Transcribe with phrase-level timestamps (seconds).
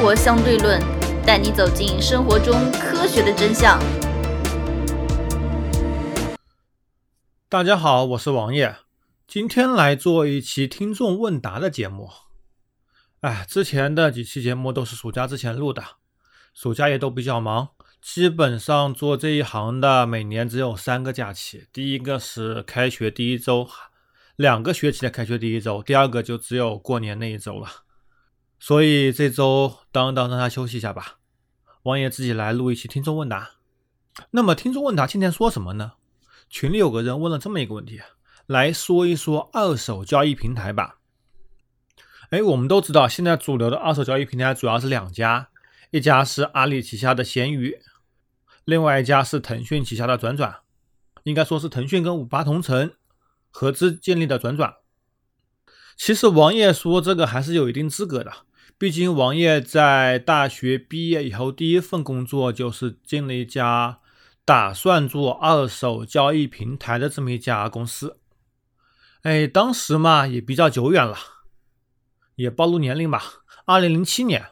[0.00, 0.80] 活相对论》，
[1.26, 3.78] 带你走进生活中科学的真相。
[7.50, 8.76] 大家好，我是王爷，
[9.26, 12.08] 今天来做一期听众问答的节目。
[13.20, 15.84] 哎，之前的几期节目都是暑假之前录的，
[16.54, 17.68] 暑假也都比较忙，
[18.00, 23.68] 基本上做这一行的每年只有三个假期，第一个是开学第一周，
[24.36, 27.68] 两个学期的开学第一周，第二个就只有过年那一周了。
[28.60, 31.16] 所以这周当当让他休息一下吧，
[31.84, 33.52] 王爷自己来录一期听众问答。
[34.32, 35.92] 那么听众问答今天说什么呢？
[36.50, 38.00] 群里有个人问了这么一个问题，
[38.46, 40.98] 来说一说二手交易平台吧。
[42.28, 45.48] 哎，我们都知道，现在主流的二手交易平台主要是两家，
[45.90, 47.78] 一家是阿里旗下的闲鱼，
[48.64, 50.60] 另外一家是腾讯旗下的转转。
[51.24, 52.92] 应该说是腾讯跟五八同城
[53.50, 54.76] 合资建立的转转。
[55.96, 58.32] 其实王爷说这个还是有一定资格的，
[58.78, 63.98] 毕竟王爷在大学毕业以后第一份工作就是进了一家。
[64.42, 68.18] 打算做二手交易平台的这么一家公司，
[69.22, 71.16] 哎，当时嘛也比较久远了，
[72.34, 73.22] 也暴露年龄吧。
[73.66, 74.46] 二零零七年，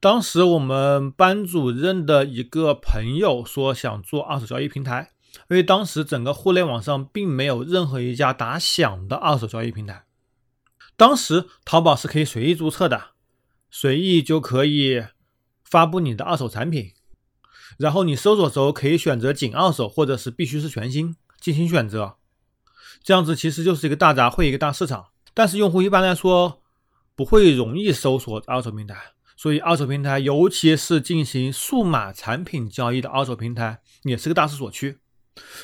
[0.00, 5.12] 当时我们班主任的一个朋友说想做二手交易平台，
[5.48, 10.04] 因为当时整个互联网上并没有任何一家打响的二手交易平台。
[11.00, 13.12] 当时淘宝是可以随意注册的，
[13.70, 15.02] 随意就可以
[15.64, 16.92] 发布你的二手产品。
[17.78, 22.18] 然后你搜索时候可以选择仅二手，或者是必须是全新进行选择，
[23.02, 25.06] 这样子其实就是一个大杂烩，一个大市场。
[25.32, 26.60] 但是用户一般来说
[27.16, 28.94] 不会容易搜索二手平台，
[29.38, 34.98] 所以二手平台，尤其是进行数码产品交易的二手平台，也是个大势所趋。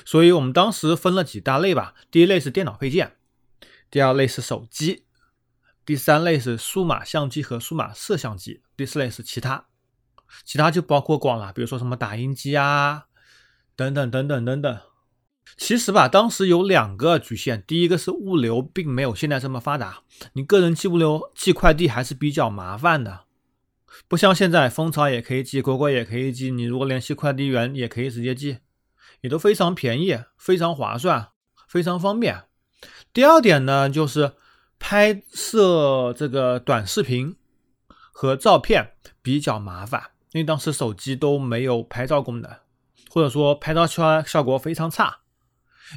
[0.06, 3.16] 所以我们当时分了几大类吧，第一类是电脑配件，
[3.90, 5.02] 第二类是手机，
[5.86, 9.66] 第三类是数码相机和数码摄像机，第四类是其他。
[10.44, 13.04] 其他就包括广了，比如说什么打印机啊，
[13.76, 14.78] 等等等等等等。
[15.56, 20.02] 其实吧，当时有两个局限，第一个是物流并没有现在这么发达，
[20.32, 23.26] 你个人寄物流、寄快递还是比较麻烦的，
[24.08, 28.58] 不像现在蜂巢也可以寄，果果也可以寄，你如果联系快递员也可以直接寄，
[29.20, 31.28] 也都非常便宜、非常划算、
[31.68, 32.42] 非常方便。
[33.12, 34.32] 第二点呢，就是
[34.78, 37.36] 拍摄这个短视频
[37.88, 38.92] 和照片
[39.22, 40.10] 比较麻烦。
[40.32, 42.50] 因为当时手机都没有拍照功能，
[43.08, 45.20] 或者说拍照出来效果非常差，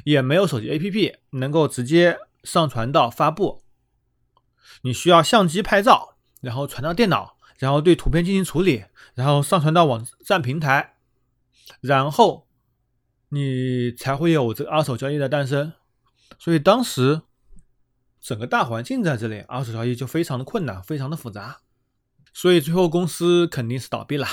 [0.04, 3.62] 也没有手机 APP 能够直接上传到发布。
[4.82, 10.94] 你需要相机拍照，然后传到电脑，然后对图片进行处理，然后上传到网站平台，
[11.82, 12.46] 然后
[13.28, 15.74] 你才会有这个二手交易的诞生。
[16.38, 17.20] 所以当时
[18.20, 21.60] 整个大环境在这里，二手交易就非常的困难，非常的复杂。
[22.32, 24.26] 所以最后公司肯定是倒闭了。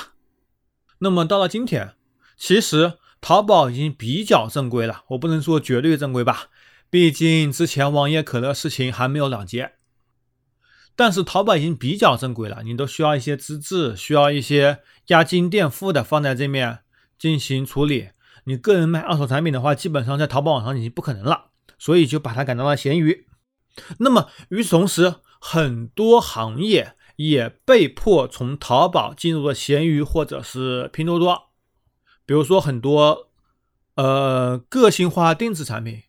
[1.00, 1.96] 那么到了今天，
[2.36, 5.04] 其实淘宝已经比较正规了。
[5.10, 6.50] 我不能说绝对正规吧，
[6.90, 9.74] 毕竟之前网页可乐事情还没有了结。
[10.96, 16.80] 但是淘宝已经比较正规了，你都需要一些资质，需要一些押金垫付的放在这面
[17.18, 18.10] 进行处理。
[18.46, 23.28] 你个人卖二手产品的话，基本上在淘宝网上已经不可能了，所以就把它改到了闲鱼。
[24.00, 26.94] 那么与此同时，很多行业。
[27.18, 31.50] 也被迫从淘宝进入了闲鱼或者是拼多多，
[32.28, 33.32] 比如说很多
[33.96, 36.04] 呃个性化定制产品，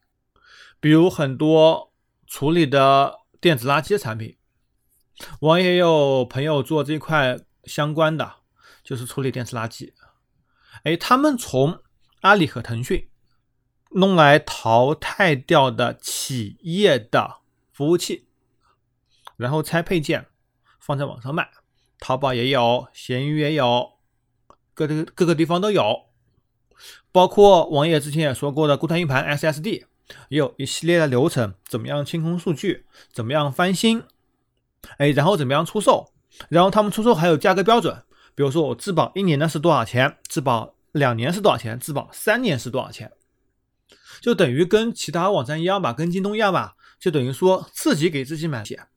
[0.80, 1.94] 比如很多
[2.26, 4.36] 处理的电子垃圾产品。
[5.40, 8.30] 我也有朋友做这块相关的，
[8.84, 9.90] 就是处理电子垃圾。
[10.84, 11.80] 哎，他们从
[12.20, 13.08] 阿里和腾讯
[13.92, 17.38] 弄来淘汰掉的企业的
[17.78, 18.26] 服务器，
[19.36, 20.26] 然后拆配件。
[20.80, 21.48] 放在网上卖，
[22.00, 23.92] 淘宝也有，闲鱼也有，
[24.74, 26.06] 各个各个地方都有。
[27.12, 29.84] 包括王爷之前也说过的固态硬盘 SSD，
[30.28, 34.02] 也有一系列的流程，怎么样清空数据，怎么样翻新，
[34.96, 36.12] 哎，然后怎么样出售，
[36.48, 38.02] 然后他们出售还有价格标准，
[38.34, 43.12] 比如说我质保一年的是多少钱，质保两年是多少钱，质保三年是多少钱，
[44.20, 48.88] 就等于跟其他网站一样吧，跟京东一样吧，就等于说自己给自己买险。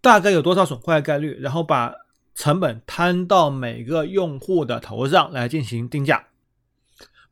[0.00, 1.94] 大概有多少损坏概率，然后把
[2.34, 6.26] 成本摊到每个用户的头上来进行定价，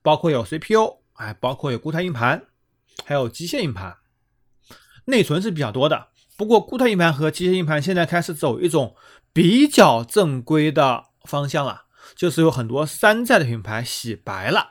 [0.02, 2.46] 包括有 CPU，哎，包括有固态硬盘，
[3.04, 3.98] 还有机械硬盘，
[5.04, 6.08] 内存是比较多的。
[6.36, 8.96] 不过固态硬盘和机械硬盘现在开始走一种
[9.32, 11.84] 比较正规的方向了，
[12.16, 14.70] 就是有很多山寨的品牌洗白了，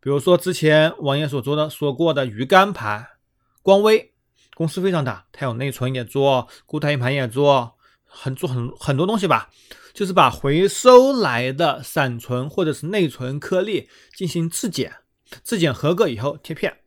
[0.00, 3.08] 比如说之前王爷所说的说过的鱼竿牌，
[3.64, 4.12] 光威。
[4.54, 9.50] 公司非常大，它有内存也做，固态硬盘也做，很做很很多东西吧，
[9.92, 14.98] 就是把回收来的闪存或者是内存颗粒进行质检，
[15.42, 16.82] 质检合格以后贴片，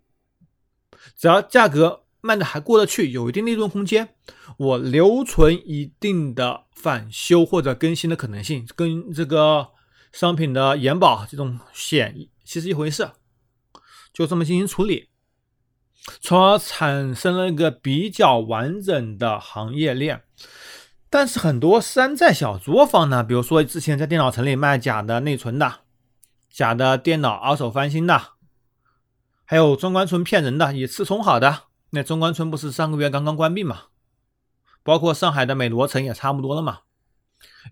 [1.17, 4.15] 只要价格卖的还过得去，有一定利润空间，
[4.57, 9.71] 我留存一定的返修或者更新的可能性，跟这个
[10.13, 13.11] 商品的延保这种险其实一回事，
[14.13, 15.09] 就这么进行处理，
[16.21, 20.23] 从而产生了一个比较完整的行业链。
[21.09, 25.81] 但是很多山寨小作坊呢，比如说之前在电脑城里卖假的内存的、
[26.49, 28.21] 假的电脑二手翻新的，
[29.45, 31.63] 还有中关村骗人的，以次充好的。
[31.91, 33.83] 那中关村不是上个月刚刚关闭嘛？
[34.83, 36.79] 包括上海的美罗城也差不多了嘛，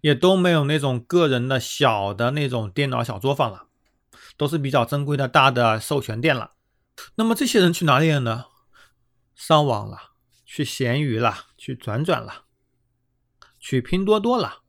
[0.02, 3.68] 也都没有那种个人的小的那种电脑小作坊了，
[4.38, 6.52] 都是比较正规的大的授权店了。
[7.16, 8.46] 那么这些人去哪里了呢？
[9.36, 10.12] 上网了，
[10.46, 12.46] 去闲鱼了，去转转了。
[13.60, 14.62] 去拼多多了，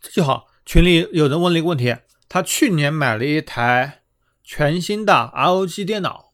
[0.00, 0.46] 这就好。
[0.64, 1.96] 群里有人问了一个问题：
[2.28, 4.02] 他去年买了一台
[4.42, 6.32] 全新的 ROG 电脑，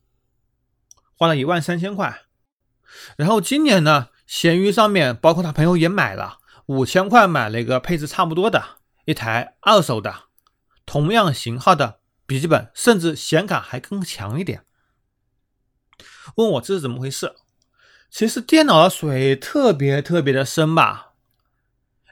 [1.16, 2.22] 花了一万三千块。
[3.16, 10.24] 然后今年呢，闲鱼上面包括他朋友也买了五千块，买了一个配置差不多的一台二手的
[10.86, 14.64] 同样型号的笔记本，甚至显卡还更强一点。
[16.36, 17.34] 问我这是怎么回事？
[18.10, 21.12] 其实电脑的水特别特别的深吧。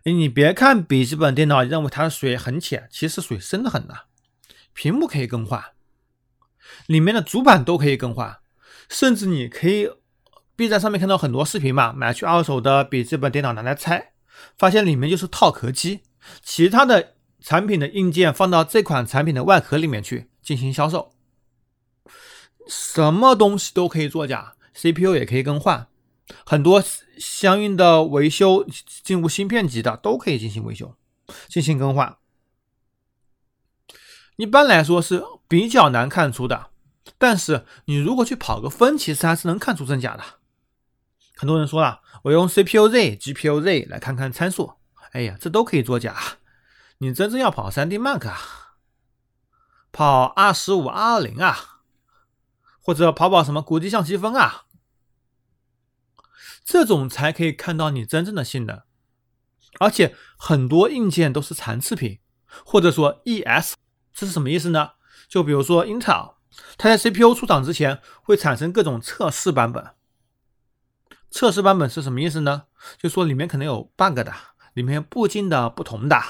[0.04, 4.02] 哎，你别看笔记本电脑认为它的水很浅，其实水深的很呐。
[4.74, 5.62] 屏幕可以更换，
[6.86, 8.38] 里面的主板都可以更换，
[8.88, 9.90] 甚至你可以
[10.56, 14.12] B 站上面看到很多视频嘛，买去二手的笔记本电脑拿来拆，
[14.56, 16.00] 发现里面就是套壳机，
[16.42, 21.11] 其他的产品的硬件放到这款产品的外壳里面去进行销售，
[22.68, 25.88] 什么东西都可以作假，CPU 也可以更换。
[26.46, 26.82] 很多
[27.18, 28.66] 相应的维修
[29.02, 30.94] 进入芯片级的都可以进行维修、
[31.48, 32.16] 进行更换。
[34.36, 36.70] 一般来说是比较难看出的，
[37.18, 40.24] 但是你如果去跑个分，其实还是能看出真假的。
[41.36, 44.74] 很多人说了，我用 CPU Z、GPU Z 来看看参数，
[45.12, 46.16] 哎呀，这都可以作假。
[46.98, 48.38] 你真正要跑 3D Mark 啊，
[49.90, 51.71] 跑二十五、二二零啊，
[52.82, 54.66] 或者跑跑什么国际象棋分啊。
[56.64, 58.82] 这种才可以看到你真正的性能，
[59.80, 62.20] 而且很多硬件都是残次品，
[62.64, 63.74] 或者说 ES，
[64.12, 64.92] 这是什么意思呢？
[65.28, 66.34] 就比如说 Intel，
[66.78, 69.94] 它在 CPU 出厂之前会产生各种测试版本。
[71.30, 72.64] 测试版本是什么意思呢？
[72.96, 74.32] 就说里面可能有 bug 的，
[74.74, 76.20] 里面部件的不同的，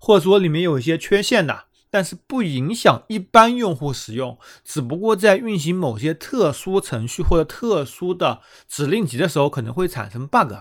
[0.00, 1.66] 或者说里面有一些缺陷的。
[1.94, 10.52] 但是不影响一般用户使用，只不过在运行某些特殊程序或者特殊的指令集的时候，可能会产生 bug。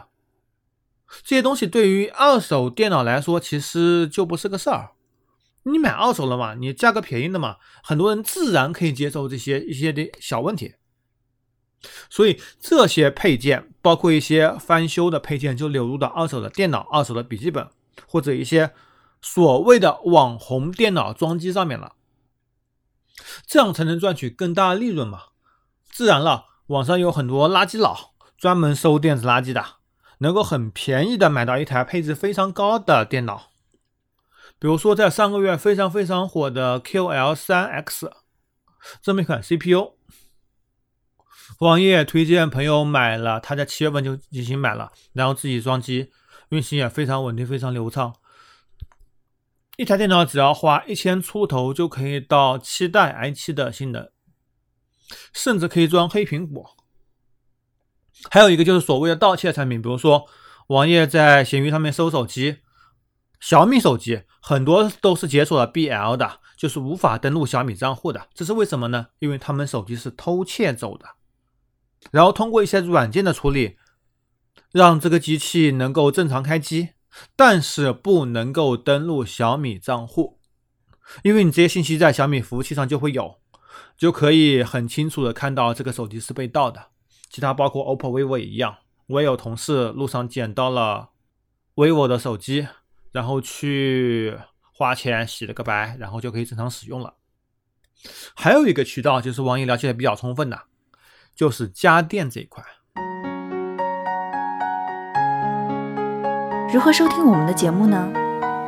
[1.24, 4.92] 这些东西对于二手电脑来说，其实就不是个事儿。
[5.64, 10.76] 你买二手了嘛，你价格便宜的嘛，很多人自然可以接受这些一些的小问题。
[12.12, 17.68] 所以这些配件，包括一些翻修的配件，就流入到二手的电脑、二手的笔记本
[18.06, 18.72] 或者一些。
[19.24, 21.94] 所谓的网红电脑装机上面了，
[23.48, 25.24] 这样才能赚取更大的利润嘛？
[25.90, 29.78] 自然了，网上有很多垃圾佬，专门收电子垃圾的，
[30.18, 33.52] 能够很便宜的买到一台配置非常高的电脑。
[34.60, 38.12] 比如说，在上个月非常非常火的 QL3X
[39.02, 39.94] 这么一款 CPU，
[41.60, 46.12] 网页推荐朋友买了，他在七月份就已经买了，然后自己装机，
[46.50, 48.14] 运行也非常稳定，非常流畅。
[49.78, 54.12] 一台电脑只要花一千出头就可以到七代 i7 的性能，
[55.34, 56.78] 甚至可以装黑苹果。
[58.30, 60.28] 还有一个就是所谓的盗窃产品，比如说
[60.68, 62.60] 网页在闲鱼上面搜手机，
[63.40, 68.30] 小米手机很多都是解锁了 BL 的，就是无法登录小米账户的。
[68.36, 69.08] 这是为什么呢？
[69.18, 71.08] 因为他们手机是偷窃走的，
[72.12, 73.78] 然后通过一些软件的处理，
[74.72, 76.90] 让这个机器能够正常开机。
[77.36, 80.40] 但是不能够登录小米账户，
[81.24, 83.40] 因为你这些信息在小米服务器上就会有，
[83.98, 86.88] 就可以很清楚的看到这个手机是被盗的。
[87.30, 88.78] 其他包括 OPPO、vivo 也一样。
[89.08, 91.10] 我也有同事路上捡到了
[91.76, 92.68] vivo 的手机，
[93.12, 94.38] 然后去
[94.74, 97.16] 花钱洗了个白，然后就可以正常使用了。
[98.36, 100.64] 还有一个渠道就是网易了解的比较充分的，
[101.36, 102.64] 就是家电这一块。
[106.74, 108.12] 如何收听我们的节目呢？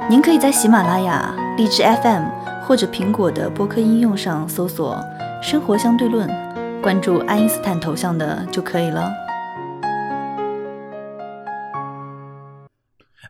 [0.08, 5.04] 您可以在喜马拉雅、荔枝 FM 或者苹果的播客应用上搜索
[5.42, 6.30] “生活相对论”，
[6.84, 9.12] 关注爱因斯坦头像的就可以了。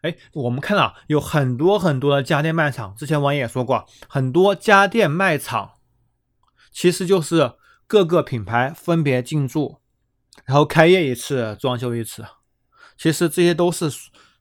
[0.01, 5.75] 哎，我们看到有很多很多的家电卖场，之前王也说过，很多家电卖场
[6.74, 7.53] 其实就是
[7.88, 9.77] 各个品牌分别进驻，
[10.44, 12.25] 然后开业一次，装修一次。
[12.98, 13.89] 其实这些都是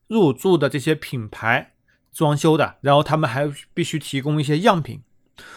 [0.06, 1.74] 入驻的这些品牌
[2.12, 5.02] 装修的，然后他们还必须提供一些样品。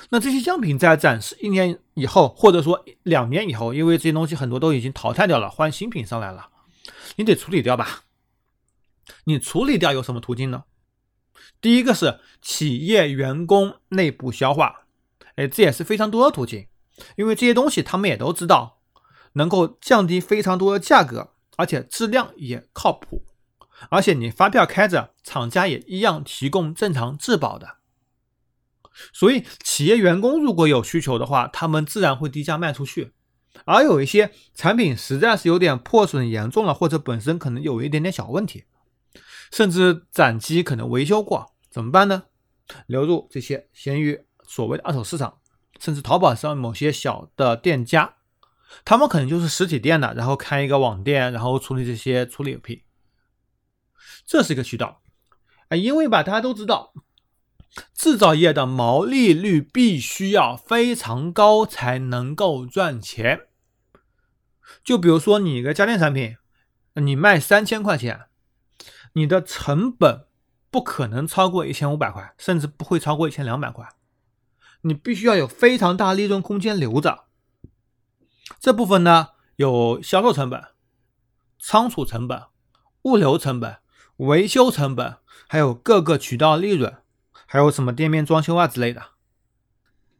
[0.09, 6.49] 那这些样品在展示一年以后，或者说两年以后，因为这些东西很多都已经淘汰掉了，换新品上来了，
[7.17, 8.05] 你得处理掉吧？
[9.25, 10.63] 你处理掉有什么途径呢？
[11.61, 14.87] 第一个是企业员工内部消化，
[15.35, 16.67] 哎，这也是非常多的途径，
[17.15, 18.79] 因为这些东西他们也都知道，
[19.33, 23.23] 能够降低非常多的价格，而且质量也靠谱，
[23.89, 27.77] 而且你发票开着，厂家也一样提供正常质保的。
[29.13, 33.13] 所以，企业员工如果有需求的话，他们自然会低价卖出去。
[33.65, 38.65] 而有一些产品实在是有点破损严重了，或者本身可能有一点点小问题，
[39.51, 42.23] 甚至展机可能维修过，怎么办呢？
[42.85, 45.37] 流入这些闲鱼所谓的二手市场，
[45.79, 48.15] 甚至淘宝上某些小的店家，
[48.83, 52.81] 他们可能就是实体店的，然后开一个网店，然后处理这些处理品，
[54.25, 55.01] 这是一个渠道。
[55.69, 56.93] 啊，因为吧，大家都知道。
[57.93, 63.47] 制造业的毛利率必须要非常高才能够赚钱。
[64.83, 66.37] 就比如说你一个家电产品，
[66.95, 68.27] 你卖三千块钱，
[69.13, 70.25] 你的成本
[70.71, 73.87] 不可能超过一千五百块，甚至不会超过一千两百块。
[74.81, 77.25] 你必须要有非常大利润空间留着。
[78.59, 80.63] 这部分呢，有销售成本、
[81.59, 82.43] 仓储成本、
[83.03, 83.77] 物流成本、
[84.17, 86.97] 维修成本，还有各个渠道利润。
[87.49, 89.11] 还有什么店面装修啊之类的，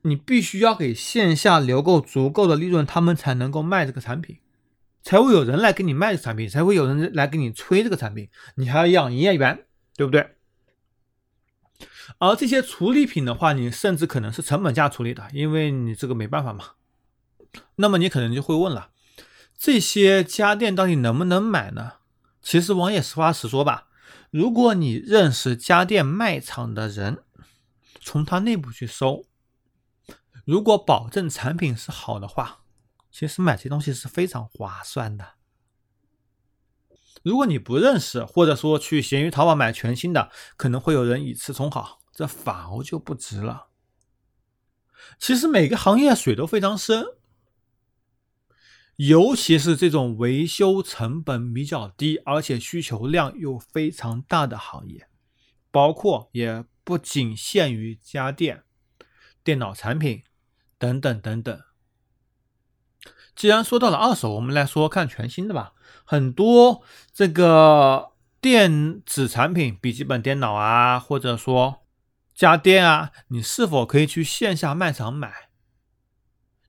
[0.03, 4.39] 你必须要给线下留够足够的利润，他们才能够卖这个产品，
[5.03, 8.29] 才会有人来给你卖产品，才会有人来给你催这个产品。
[8.55, 9.65] 你还要养营业员，
[9.97, 10.35] 对不对？
[12.19, 16.63] 而这些处理品的话，你甚至可能是成本价处理的，因为你这个没办法嘛。
[17.75, 18.91] 那么你可能就会问了，
[19.57, 21.95] 这些家电到底能不能买呢？
[22.41, 23.86] 其实王也实话实说吧。
[24.29, 27.23] 如果你认识家电卖场的人，
[28.01, 29.25] 从他内部去搜，
[30.45, 32.63] 如果保证产品是好的话，
[33.11, 35.35] 其实买这东西是非常划算的。
[37.23, 43.67] 如果你不认识，或者说去闲鱼、淘宝买全新的，可能会有人以次充好，这反而就不值了。
[45.17, 47.05] 其实每个行业水都非常深。
[48.97, 55.07] 尤其是这种维修成本比较低，而且需求量又非常大的行业，
[55.69, 58.63] 包括也不仅限于家电、
[59.43, 60.23] 电脑产品
[60.79, 61.61] 等等等等。
[63.35, 65.73] 既然说到了二手，我们来说看全新的吧。
[66.03, 66.81] 很多
[67.13, 71.85] 这个电子产品，笔记本电脑啊，或者说
[72.33, 75.49] 家电啊，你是否可以去线下卖场买？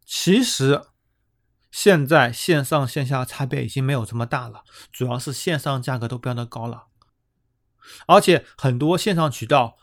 [0.04, 0.82] 其实。
[1.70, 6.84] 现在线上线下差别已经没有这么大了，主要是线上价格都标的高了，
[8.06, 9.76] 而且很多线上渠道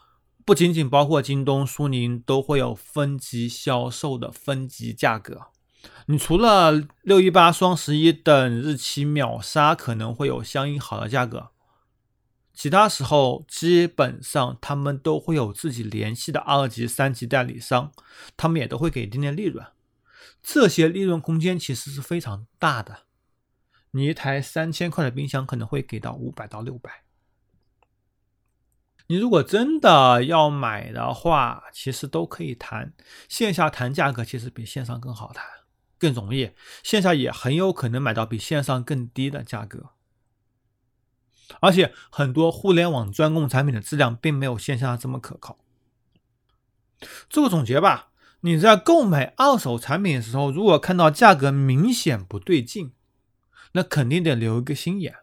[0.44, 5.48] 不仅仅包括京东、苏宁，都会有分级销售的分级价格。
[6.08, 11.50] 你除了六一八、双十一等日期秒杀可能会有相应好的价格，
[12.54, 17.92] 其他时候基本上他们都会有自己联系的二级、三级代理商，
[18.36, 19.64] 他们也都会给一定的利润。
[20.48, 23.08] 这些利润空间其实是非常大的。
[23.92, 27.04] 你一台三千块的冰箱可能会给到五百到六百。
[29.08, 32.94] 你如果真的要买的话，其实都可以谈
[33.28, 35.44] 线下谈价格，其实比线上更好谈，
[35.98, 36.52] 更容易。
[36.84, 39.90] 线下也很有可能买到比线上更低的价格。
[41.60, 45.58] 而且很多互联网专供产品的质量并没有线下这么可靠。
[47.30, 48.12] 做个总结吧。
[48.46, 52.94] 你在购买二手产品的时候，如果看到价格明显不对劲，
[53.72, 55.16] 那肯定得留一个心眼。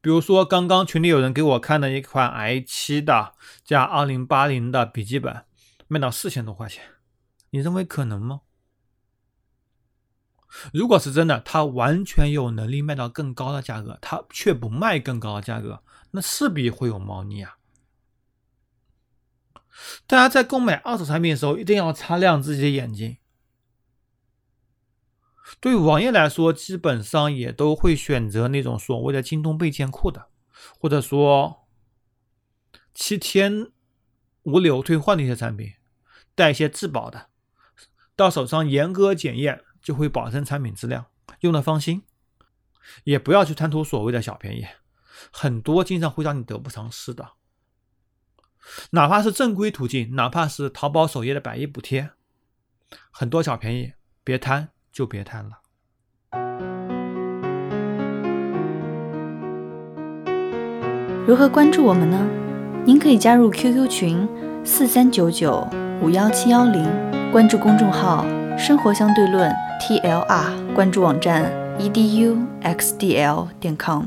[0.00, 5.44] 比如说，刚刚群里有人给我看的一款 i7 的加2080的笔记本，
[5.86, 6.82] 卖到四千多块钱，
[7.50, 8.40] 你认为可能吗？
[10.72, 15.80] 如果是真的，他完全有能力卖到更高的价格，他却不卖更高的价格，
[16.10, 17.58] 那势必会有猫腻啊。
[20.06, 23.16] 大家在购买二手产品的时候，一定要擦亮自己的眼睛。
[25.60, 30.28] 对于网页来说，基本上也都会选择那种所谓的京东备件库的，
[30.78, 31.66] 或者说
[32.94, 33.70] 七天
[34.44, 35.74] 无理由退换的一些产品，
[36.34, 37.28] 带一些质保的，
[38.16, 41.06] 到手上严格检验，就会保证产品质量，
[41.40, 42.02] 用的放心。
[43.04, 44.66] 也不要去贪图所谓的小便宜，
[45.30, 47.32] 很多经常会让你得不偿失的。
[48.90, 52.10] 哪怕是正规途径，哪怕是淘宝首页的百亿补贴，
[53.10, 53.92] 很多小便宜，
[54.22, 55.60] 别贪就别贪了。
[61.26, 62.26] 如何关注我们呢？
[62.84, 64.28] 您可以加入 QQ 群
[64.62, 65.66] 四三九九
[66.02, 66.84] 五幺七幺零，
[67.32, 68.26] 关注公众号
[68.58, 74.04] “生活相对论 ”TLR，关注网站 eduxdl 点 com。